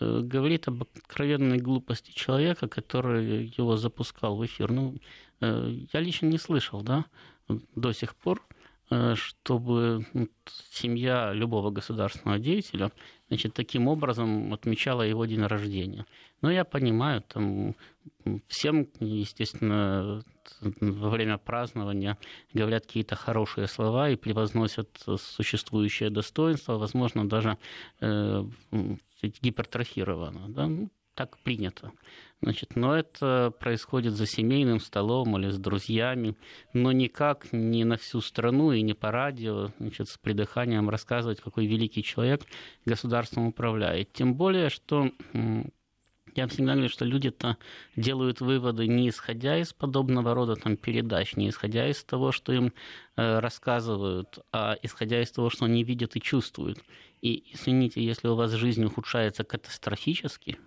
[0.00, 4.72] говорит об откровенной глупости человека, который его запускал в эфир.
[4.72, 4.96] Ну,
[5.40, 7.04] э, я лично не слышал, да,
[7.76, 8.42] до сих пор
[8.90, 10.06] э, чтобы
[10.70, 12.90] семья любого государственного деятеля
[13.28, 16.06] значит, таким образом отмечала его день рождения.
[16.42, 17.76] Но я понимаю, там
[18.48, 20.24] всем, естественно,
[20.60, 22.18] во время празднования
[22.52, 27.56] говорят какие-то хорошие слова и превозносят существующее достоинство, возможно, даже
[28.00, 28.44] э,
[29.22, 30.48] гипертрофировано.
[30.48, 30.66] Да?
[30.66, 31.92] Ну, так принято.
[32.40, 36.36] Значит, но это происходит за семейным столом или с друзьями,
[36.72, 41.66] но никак не на всю страну и не по радио, значит, с придыханием рассказывать, какой
[41.66, 42.42] великий человек
[42.86, 44.12] государством управляет.
[44.14, 45.10] Тем более, что
[46.40, 47.56] я всегда говорю, что люди-то
[47.96, 52.72] делают выводы не исходя из подобного рода там, передач, не исходя из того, что им
[53.16, 56.78] э, рассказывают, а исходя из того, что они видят и чувствуют.
[57.20, 60.58] И извините, если у вас жизнь ухудшается катастрофически,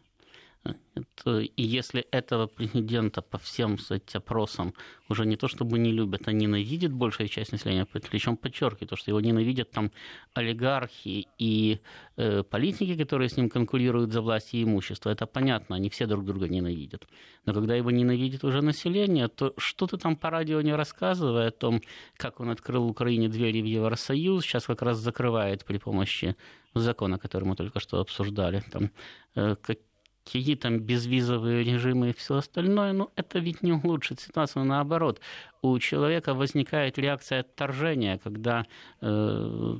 [0.65, 4.73] и если этого президента по всем кстати, опросам
[5.10, 9.12] уже не то чтобы не любят, а ненавидит большая часть населения, причем подчеркиваю, то, что
[9.12, 9.91] его ненавидят там
[10.34, 11.80] олигархи и
[12.15, 16.26] э, политики, которые с ним конкурируют за власть и имущество, это понятно, они все друг
[16.26, 17.08] друга ненавидят.
[17.45, 21.82] Но когда его ненавидит уже население, то что-то там по радио не рассказывая о том,
[22.15, 26.36] как он открыл Украине двери в Евросоюз, сейчас как раз закрывает при помощи
[26.76, 28.91] закона, который мы только что обсуждали, там,
[29.36, 29.78] э, как
[30.26, 35.20] какие там безвизовые режимы и все остальное, ну, это ведь не улучшит ситуацию, наоборот.
[35.63, 38.65] У человека возникает реакция отторжения, когда
[38.99, 39.76] э,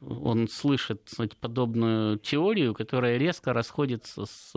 [0.00, 4.54] он слышит подобную теорию, которая резко расходится с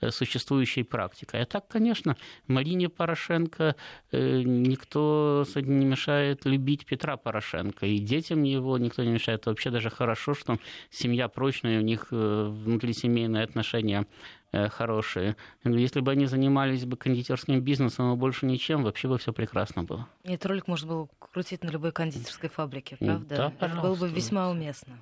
[0.00, 1.42] э, существующей практикой.
[1.42, 2.16] А так, конечно,
[2.46, 3.74] Марине Порошенко
[4.12, 9.46] э, никто не мешает любить Петра Порошенко, и детям его никто не мешает.
[9.46, 10.58] Вообще даже хорошо, что
[10.90, 14.06] семья прочная, у них внутрисемейные отношения
[14.70, 15.36] хорошие.
[15.64, 20.08] Если бы они занимались бы кондитерским бизнесом, а больше ничем, вообще бы все прекрасно было.
[20.24, 23.36] И этот ролик можно было крутить на любой кондитерской фабрике, правда?
[23.36, 23.66] Да, пожалуйста.
[23.66, 25.00] Это было бы весьма уместно.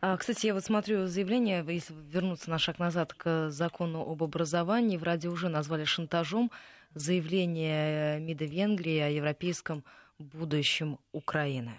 [0.00, 4.98] А, кстати, я вот смотрю заявление, если вернуться на шаг назад к закону об образовании,
[4.98, 6.50] в радио уже назвали шантажом
[6.94, 9.82] заявление МИДа Венгрии о европейском
[10.18, 11.72] будущем Украины.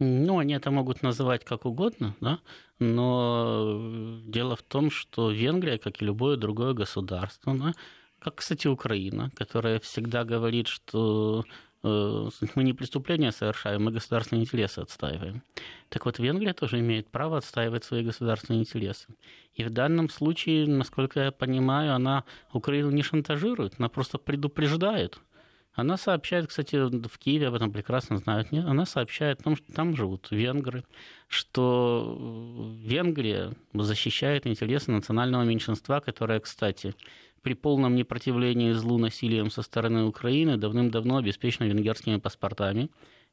[0.00, 2.38] Ну, они это могут называть как угодно, да,
[2.78, 3.80] но
[4.26, 7.72] дело в том, что Венгрия, как и любое другое государство, да,
[8.20, 11.44] как, кстати, Украина, которая всегда говорит, что
[11.82, 15.42] э, мы не преступления совершаем, мы государственные интересы отстаиваем.
[15.88, 19.08] Так вот, Венгрия тоже имеет право отстаивать свои государственные интересы.
[19.54, 25.18] И в данном случае, насколько я понимаю, она Украину не шантажирует, она просто предупреждает–
[25.74, 28.64] она сообщает, кстати, в Киеве об этом прекрасно знают, нет?
[28.66, 30.84] она сообщает о том, что там живут венгры,
[31.28, 36.94] что Венгрия защищает интересы национального меньшинства, которое, кстати,
[37.42, 42.90] при полном непротивлении злу насилием со стороны Украины давным-давно обеспечено венгерскими паспортами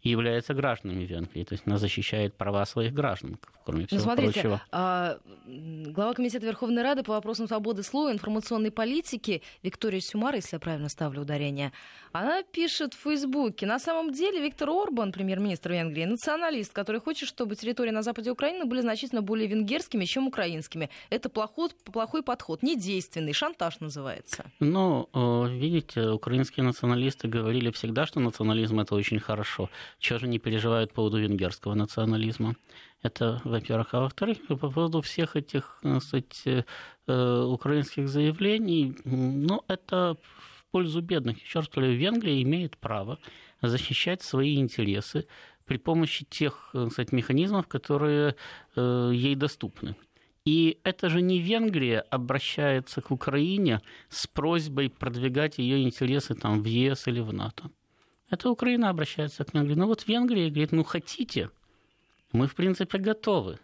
[0.09, 1.43] является гражданами Венгрии.
[1.43, 4.61] То есть она защищает права своих граждан, кроме ну, всего ну, смотрите, прочего.
[4.71, 10.55] А, глава Комитета Верховной Рады по вопросам свободы слова и информационной политики Виктория Сюмар, если
[10.55, 11.71] я правильно ставлю ударение,
[12.11, 17.55] она пишет в Фейсбуке, на самом деле Виктор Орбан, премьер-министр Венгрии, националист, который хочет, чтобы
[17.55, 20.89] территории на западе Украины были значительно более венгерскими, чем украинскими.
[21.09, 24.45] Это плохой, плохой подход, недейственный, шантаж называется.
[24.59, 25.09] Ну,
[25.49, 29.69] видите, украинские националисты говорили всегда, что национализм это очень хорошо.
[29.99, 32.55] Чего же не переживают по поводу венгерского национализма?
[33.01, 33.93] Это, во-первых.
[33.93, 36.65] А во-вторых, по поводу всех этих, кстати,
[37.07, 41.41] э, украинских заявлений, ну, это в пользу бедных.
[41.41, 43.19] Еще раз говорю, Венгрия имеет право
[43.61, 45.27] защищать свои интересы
[45.65, 48.35] при помощи тех, кстати, механизмов, которые
[48.75, 49.95] э, ей доступны.
[50.45, 56.65] И это же не Венгрия обращается к Украине с просьбой продвигать ее интересы там, в
[56.65, 57.71] ЕС или в НАТО.
[58.35, 59.75] Это Украина обращается к Венгрии.
[59.75, 61.49] Ну вот Венгрия говорит, ну хотите,
[62.33, 63.59] мы в принципе готовы.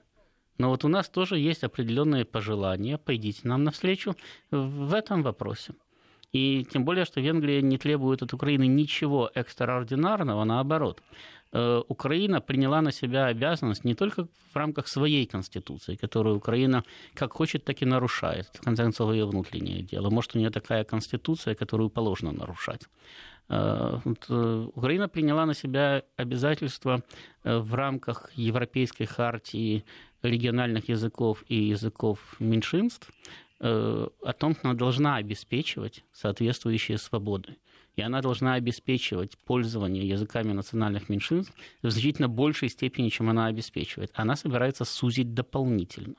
[0.57, 4.15] Но вот у нас тоже есть определенные пожелания, пойдите нам навстречу
[4.49, 5.73] в этом вопросе.
[6.31, 11.01] И тем более, что Венгрия не требует от Украины ничего экстраординарного, наоборот.
[11.51, 17.33] Э, Украина приняла на себя обязанность не только в рамках своей конституции, которую Украина как
[17.33, 18.47] хочет, так и нарушает.
[18.53, 20.09] В конце концов, ее внутреннее дело.
[20.09, 22.87] Может, у нее такая конституция, которую положено нарушать.
[23.51, 27.03] Э, э, Украина приняла на себя обязательства
[27.43, 29.83] э, в рамках Европейской хартии
[30.21, 33.11] региональных языков и языков меньшинств
[33.59, 37.57] о том, что она должна обеспечивать соответствующие свободы.
[37.95, 44.09] И она должна обеспечивать пользование языками национальных меньшинств в значительно большей степени, чем она обеспечивает.
[44.15, 46.15] Она собирается сузить дополнительно.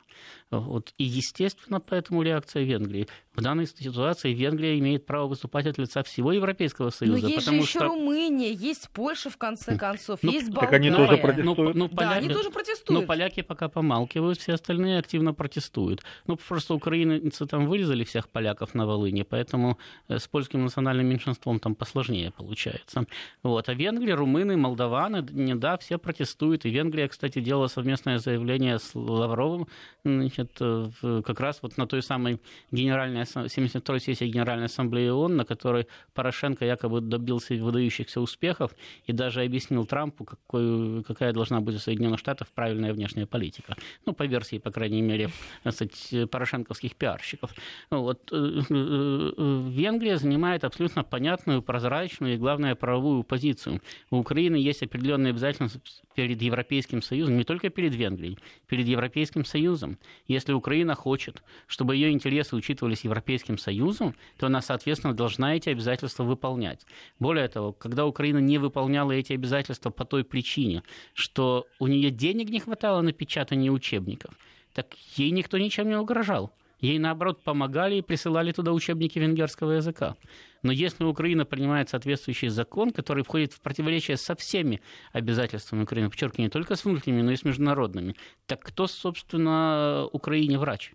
[0.51, 0.95] Вот.
[0.99, 3.09] И, естественно, поэтому реакция Венгрии.
[3.35, 7.23] В данной ситуации Венгрия имеет право выступать от лица всего Европейского Союза.
[7.23, 7.89] Но есть потому же еще что...
[7.89, 10.67] Румыния, есть Польша, в конце концов, ну, есть Болгария.
[10.67, 11.57] Так они тоже протестуют.
[11.57, 12.11] Ну, ну, да, поля...
[12.11, 13.01] они тоже протестуют.
[13.01, 16.03] Но поляки пока помалкивают, все остальные активно протестуют.
[16.27, 21.59] Ну, просто украинцы там вырезали всех поляков на Волыне, поэтому э, с польским национальным меньшинством
[21.59, 23.07] там посложнее получается.
[23.43, 23.67] Вот.
[23.71, 26.67] А Венгрия, румыны, молдаваны, не да, все протестуют.
[26.67, 29.69] И Венгрия, кстати, делала совместное заявление с Лавровым,
[30.05, 32.39] значит, как раз вот на той самой
[32.71, 38.73] генеральной 72-й сессии Генеральной Ассамблеи ООН, на которой Порошенко якобы добился выдающихся успехов
[39.07, 43.77] и даже объяснил Трампу, какой, какая должна быть у Соединенных Штатов правильная внешняя политика.
[44.07, 45.31] Ну, по версии, по крайней мере,
[45.71, 47.55] сказать, порошенковских пиарщиков.
[47.91, 48.33] Вот.
[48.33, 53.81] Э, э, э, Венгрия занимает абсолютно понятную, прозрачную и, главное, правовую позицию.
[54.11, 55.81] У Украины есть определенные обязательства
[56.15, 59.99] перед Европейским Союзом, не только перед Венгрией, перед Европейским Союзом.
[60.27, 66.25] Если Украина хочет, чтобы ее интересы учитывались Европейским Союзом, то она, соответственно, должна эти обязательства
[66.25, 66.87] выполнять.
[67.19, 70.83] Более того, когда Украина не выполняла эти обязательства по той причине,
[71.15, 74.35] что у нее денег не хватало на печатание учебников,
[74.73, 76.53] так ей никто ничем не угрожал.
[76.81, 80.17] Ей, наоборот, помогали и присылали туда учебники венгерского языка.
[80.63, 84.81] Но если Украина принимает соответствующий закон, который входит в противоречие со всеми
[85.13, 90.59] обязательствами Украины, подчеркиваю, не только с внутренними, но и с международными, так кто, собственно, Украине
[90.59, 90.93] врач?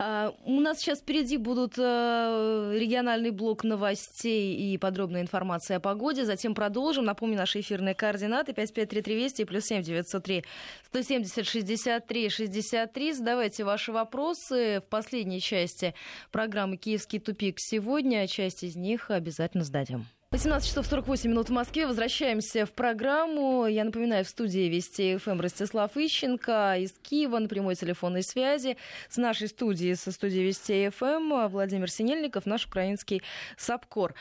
[0.00, 6.24] А, у нас сейчас впереди будут э, региональный блок новостей и подробная информация о погоде.
[6.24, 7.04] Затем продолжим.
[7.04, 10.44] Напомню, наши эфирные координаты 553320 и плюс 7 903
[10.86, 13.12] 170 63 63.
[13.12, 15.94] Задавайте ваши вопросы в последней части
[16.30, 18.28] программы «Киевский тупик» сегодня.
[18.28, 20.06] Часть из них обязательно зададим.
[20.30, 21.86] 18 часов 48 минут в Москве.
[21.86, 23.64] Возвращаемся в программу.
[23.66, 28.76] Я напоминаю, в студии Вести ФМ Ростислав Ищенко из Киева на прямой телефонной связи.
[29.08, 33.22] С нашей студии, со студии Вести ФМ, Владимир Синельников, наш украинский
[33.56, 34.14] собкор.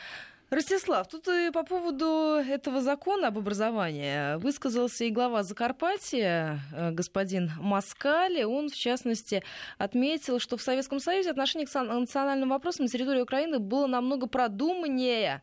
[0.49, 7.51] Ростислав, тут и по поводу этого закона об образовании высказался и глава Закарпатья, э, господин
[7.59, 8.43] Маскали.
[8.43, 9.43] Он, в частности,
[9.77, 15.41] отметил, что в Советском Союзе отношение к национальным вопросам на территории Украины было намного продуманнее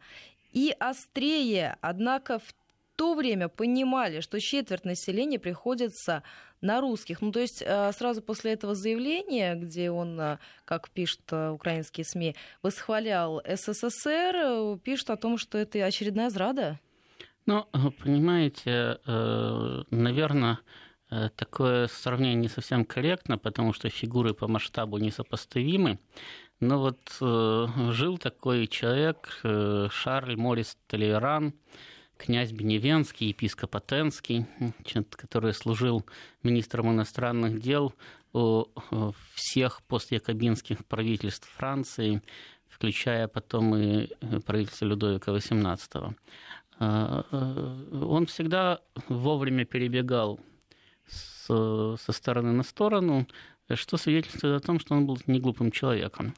[0.55, 1.77] и острее.
[1.83, 2.55] Однако в
[2.97, 6.23] то время понимали, что четверть населения приходится
[6.61, 7.21] на русских.
[7.21, 12.05] Ну, то есть э, сразу после этого заявления, где он, э, как пишут э, украинские
[12.05, 16.79] СМИ, восхвалял СССР, пишут о том, что это очередная зрада.
[17.47, 17.67] Ну,
[18.03, 18.99] понимаете,
[19.91, 20.61] наверное,
[21.37, 25.99] такое сравнение не совсем корректно, потому что фигуры по масштабу несопоставимы.
[26.65, 31.53] Но вот жил такой человек, Шарль Морис Толеран,
[32.17, 34.47] князь Беневенский, епископ Атенский,
[35.11, 36.07] который служил
[36.43, 37.95] министром иностранных дел
[38.33, 38.65] у
[39.35, 42.23] всех постякобинских правительств Франции,
[42.69, 44.09] включая потом и
[44.47, 46.17] правительство Людовика XVIII.
[46.81, 50.41] А, э, он всегда вовремя перебегал
[51.07, 53.27] со стороны на сторону,
[53.73, 56.35] что свидетельствует о том, что он был не глупым человеком.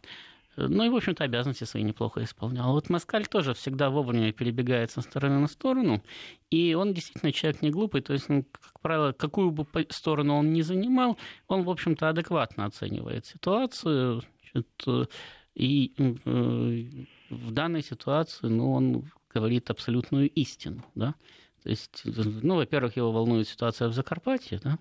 [0.57, 2.73] Ну и, в общем-то, обязанности свои неплохо исполнял.
[2.73, 6.03] Вот Москаль тоже всегда вовремя перебегает со стороны на сторону,
[6.51, 10.55] и он действительно человек не глупый, то есть, ну, как правило, какую бы сторону он
[10.55, 15.11] ни занимал, он, в общем-то, адекватно оценивает ситуацию, значит,
[15.55, 21.15] и э, в данной ситуации, ну, он говорит абсолютную истину, да,
[21.63, 24.79] то есть, ну, во-первых, его волнует ситуация в Закарпатье, да,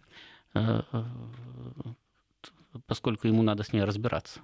[0.53, 1.03] э, э,
[2.87, 4.41] поскольку ему надо с ней разбираться.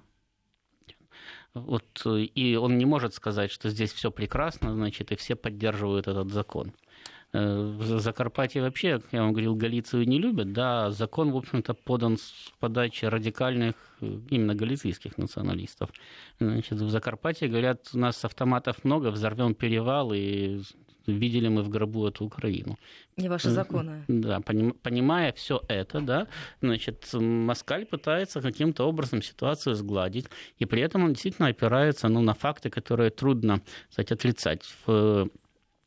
[1.54, 6.30] Вот, и он не может сказать, что здесь все прекрасно, значит, и все поддерживают этот
[6.32, 6.72] закон.
[7.34, 11.72] Э, в Закарпатье вообще, как я вам говорил, Галицию не любят, да, закон, в общем-то,
[11.72, 15.90] подан с подачи радикальных, именно галицийских националистов.
[16.40, 20.60] Значит, в Закарпатье говорят, у нас автоматов много, взорвем перевал, и
[21.06, 22.78] видели мы в гробу эту Украину.
[23.16, 24.04] Не ваши законы.
[24.08, 26.26] Да, понимая все это, да,
[26.60, 30.26] значит, Москаль пытается каким-то образом ситуацию сгладить,
[30.58, 34.62] и при этом он действительно опирается ну, на факты, которые трудно, кстати, отрицать.
[34.86, 35.28] В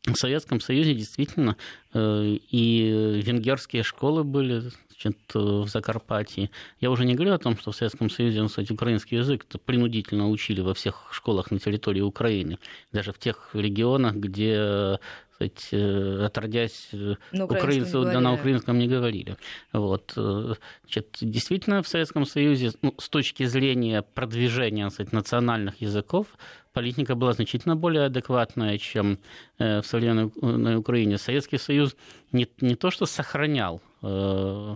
[0.06, 1.58] в Советском Союзе действительно
[1.94, 6.50] э, и венгерские школы были значит, в Закарпатье.
[6.80, 10.30] Я уже не говорю о том, что в Советском Союзе, ну, кстати, украинский язык принудительно
[10.30, 12.60] учили во всех школах на территории Украины,
[12.92, 15.00] даже в тех регионах, где
[15.36, 19.38] сказать, э, отродясь, э, на украинцы да, на украинском не говорили.
[19.74, 20.14] Вот.
[20.16, 26.28] Значит, действительно, в Советском Союзе ну, с точки зрения продвижения сказать, национальных языков
[26.74, 29.18] политика была значительно более адекватная, чем
[29.60, 31.18] э, в современной Украине.
[31.18, 31.96] Советский Союз
[32.32, 34.76] не, не то что сохранял э,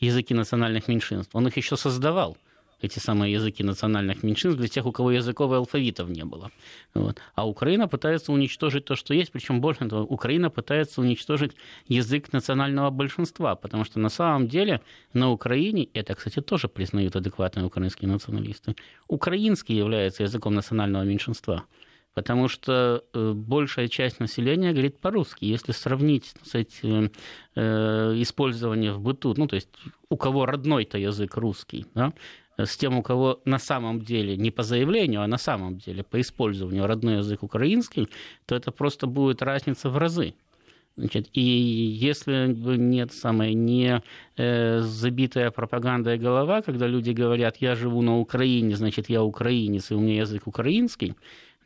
[0.00, 2.36] языки национальных меньшинств, он их еще создавал.
[2.80, 6.50] Эти самые языки национальных меньшинств для тех, у кого языковых алфавитов не было.
[6.94, 7.20] Вот.
[7.34, 11.52] А Украина пытается уничтожить то, что есть, причем больше того, Украина пытается уничтожить
[11.88, 14.80] язык национального большинства, потому что на самом деле
[15.12, 18.76] на Украине, это, кстати, тоже признают адекватные украинские националисты,
[19.08, 21.64] украинский является языком национального меньшинства
[22.14, 25.44] потому что э, большая часть населения говорит по-русски.
[25.44, 27.12] Если сравнить с этим
[27.54, 29.68] э, использованием в быту, ну, то есть
[30.10, 32.12] у кого родной-то язык русский, да,
[32.66, 36.20] с тем, у кого на самом деле, не по заявлению, а на самом деле по
[36.20, 38.08] использованию родной язык украинский,
[38.46, 40.34] то это просто будет разница в разы.
[40.96, 44.02] Значит, и если нет самой не
[44.36, 49.94] э, забитая пропагандой голова, когда люди говорят, я живу на Украине, значит, я украинец, и
[49.94, 51.14] у меня язык украинский,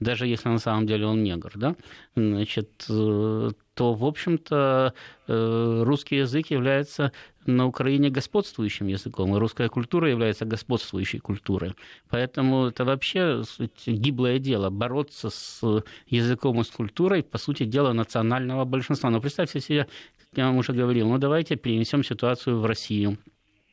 [0.01, 1.77] даже если на самом деле он негр, да,
[2.15, 4.93] значит, э, то, в общем-то,
[5.29, 7.13] э, русский язык является
[7.47, 11.75] на Украине господствующим языком, и русская культура является господствующей культурой.
[12.11, 13.43] Поэтому это вообще
[13.87, 15.61] гиблое дело, бороться с
[16.07, 19.11] языком и с культурой, по сути дела, национального большинства.
[19.11, 23.19] Но представьте себе, как я вам уже говорил, ну давайте перенесем ситуацию в Россию.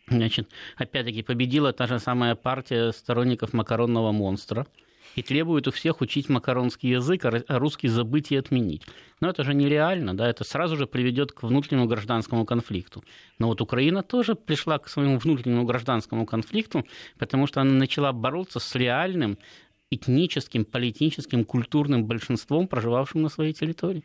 [0.07, 4.65] Значит, опять-таки победила та же самая партия сторонников макаронного монстра–
[5.15, 8.83] и требует у всех учить макаронский язык, а, а русский забыть и отменить.
[9.19, 13.03] Но это же нереально, да, это сразу же приведет к внутреннему гражданскому конфликту.
[13.37, 16.85] Но вот Украина тоже пришла к своему внутреннему гражданскому конфликту,
[17.17, 19.37] потому что она начала бороться с реальным
[19.91, 24.03] этническим, политическим, культурным большинством, проживавшим на своей территории.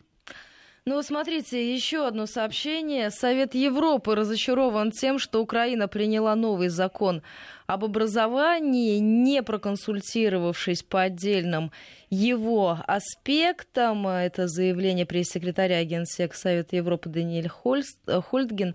[0.86, 3.10] Ну, смотрите, еще одно сообщение.
[3.10, 7.22] Совет Европы разочарован тем, что Украина приняла новый закон
[7.66, 11.72] об образовании, не проконсультировавшись по отдельным
[12.10, 14.06] его аспектам.
[14.06, 18.74] Это заявление пресс-секретаря Генсек Совета Европы Даниэль Хольдген.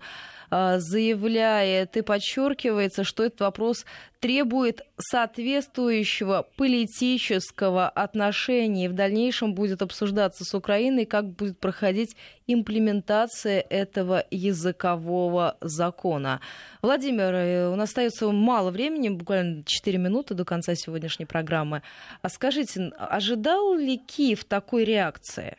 [0.50, 3.84] заявляет и подчеркивается, что этот вопрос
[4.20, 13.64] требует соответствующего политического отношения и в дальнейшем будет обсуждаться с Украиной, как будет проходить имплементация
[13.70, 16.40] этого языкового закона.
[16.82, 21.82] Владимир, э, у нас остается мало времени, буквально 4 минуты до конца сегодняшней программы.
[22.22, 25.56] А скажите, ожидал ли Киев такой реакции?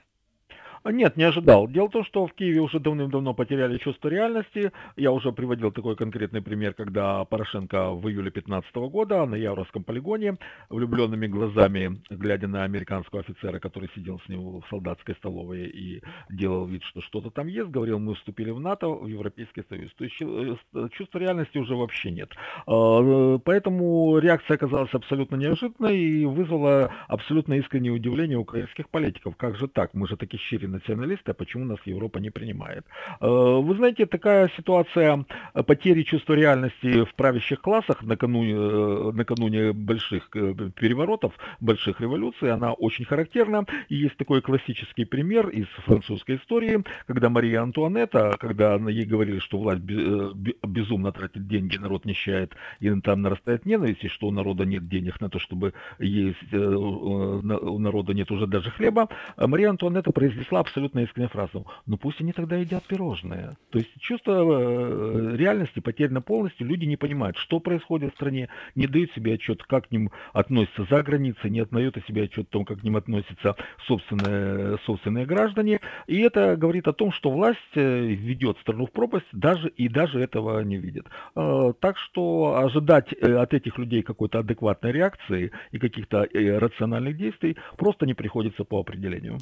[0.84, 1.68] Нет, не ожидал.
[1.68, 4.72] Дело в том, что в Киеве уже давным-давно потеряли чувство реальности.
[4.96, 10.38] Я уже приводил такой конкретный пример, когда Порошенко в июле 2015 года на Яворовском полигоне
[10.70, 16.02] влюбленными глазами, глядя на американского офицера, который сидел с ним в солдатской столовой и
[16.32, 19.94] делал вид, что что-то там есть, говорил, мы вступили в НАТО, в Европейский Союз.
[19.94, 22.32] То есть э, чувства реальности уже вообще нет.
[22.66, 29.36] А, поэтому реакция оказалась абсолютно неожиданной и вызвала абсолютно искреннее удивление украинских политиков.
[29.36, 29.94] Как же так?
[29.94, 32.86] Мы же такие щири националисты, а почему нас Европа не принимает.
[33.20, 35.26] Э, вы знаете, такая ситуация
[35.68, 42.74] потери чувства реальности в правящих классах накануне, э, накануне больших э, переворотов, больших революций, она
[42.74, 43.66] очень характерна.
[43.90, 49.58] И есть такой классический пример из французской истории, когда Мария Антуанетта, когда ей говорили, что
[49.58, 54.88] власть безумно тратит деньги, народ нищает, и там нарастает ненависть, и что у народа нет
[54.88, 61.00] денег на то, чтобы есть, у народа нет уже даже хлеба, Мария Антуанетта произнесла абсолютно
[61.00, 63.58] искренне фразу, ну пусть они тогда едят пирожные.
[63.70, 68.88] То есть чувство э, реальности потеряно полностью, люди не понимают, что происходит в стране, не
[68.88, 72.66] дают себе отчет, как к ним относятся за границей, не отдают себе отчет о том,
[72.66, 73.56] как к ним относятся
[73.86, 75.80] собственные, собственные граждане.
[76.08, 80.20] И это говорит о том, что власть э, ведет страну в пропасть, даже и даже
[80.20, 81.08] этого не видит.
[81.36, 88.06] Э, так что ожидать от этих людей какой-то адекватной реакции и каких-то рациональных действий просто
[88.06, 89.38] не приходится по определению.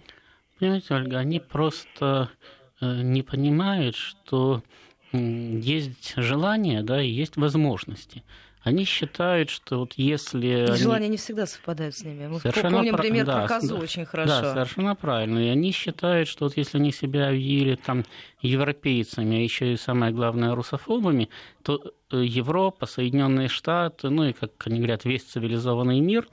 [0.60, 2.30] Понимаете, Ольга, они просто
[2.82, 4.62] э, не понимают, что
[5.12, 8.24] есть желание, да, и есть возможности.
[8.62, 10.68] Они считают, что вот если...
[10.74, 12.28] И желания не всегда совпадают с ними.
[12.28, 13.02] Мы совершенно помним про...
[13.02, 14.42] пример да, про козу да, очень хорошо.
[14.42, 15.40] Да, совершенно правильно.
[15.40, 18.04] И они считают, что вот если они себя объявили там
[18.42, 21.30] европейцами, а еще и самое главное русофобами,
[21.64, 21.82] то
[22.12, 26.28] э, Европа, Соединенные Штаты, ну и, как они говорят, весь цивилизованный мир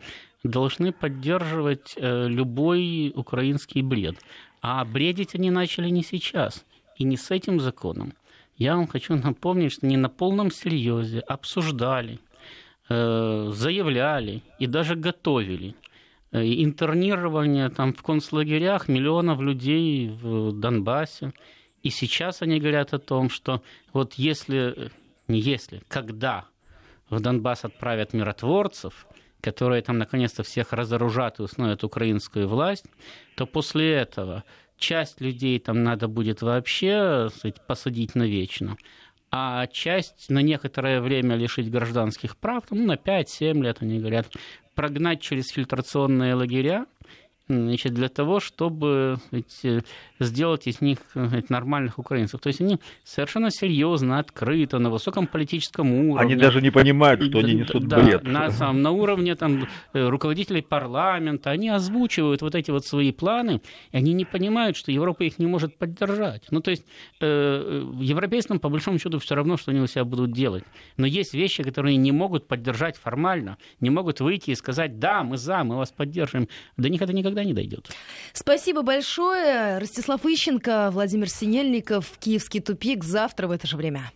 [0.51, 4.17] должны поддерживать э, любой украинский бред.
[4.61, 6.65] А бредить они начали не сейчас
[6.97, 8.15] и не с этим законом.
[8.57, 12.19] Я вам хочу напомнить, что не на полном серьезе обсуждали,
[12.89, 15.75] э, заявляли и даже готовили
[16.33, 21.33] э, интернирование там в концлагерях миллионов людей в Донбассе.
[21.83, 24.91] И сейчас они говорят о том, что вот если,
[25.29, 26.47] не если, когда
[27.11, 29.07] в Донбасс отправят миротворцев,
[29.41, 32.85] которые там наконец-то всех разоружат и установят украинскую власть,
[33.37, 34.45] то после этого
[34.79, 38.77] часть людей там надо будет вообще сказать, посадить навечно,
[39.31, 44.29] а часть на некоторое время лишить гражданских прав, ну, на 5-7 лет, они говорят,
[44.75, 46.87] прогнать через фильтрационные лагеря,
[47.49, 49.83] значит, для того, чтобы эти,
[50.19, 52.41] сделать из них сказать, нормальных украинцев.
[52.41, 56.33] То есть они совершенно серьезно, открыто, на высоком политическом уровне.
[56.33, 58.25] Они даже не понимают, что они несут да, бред.
[58.25, 63.61] На, самом, на уровне там, э, руководителей парламента они озвучивают вот эти вот свои планы,
[63.93, 66.45] и они не понимают, что Европа их не может поддержать.
[66.51, 66.85] Ну, то есть
[67.21, 70.65] э, европейцам, по большому счету, все равно, что они у себя будут делать.
[70.97, 75.37] Но есть вещи, которые не могут поддержать формально, не могут выйти и сказать, да, мы
[75.37, 76.49] за, мы вас поддерживаем.
[76.77, 77.91] До них это никогда не дойдет.
[78.33, 79.79] Спасибо большое.
[79.79, 83.05] Ростислав Ищенко, Владимир Синельников, Киевский тупик.
[83.05, 84.11] Завтра в это же время.